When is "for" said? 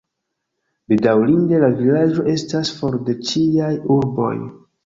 2.81-2.99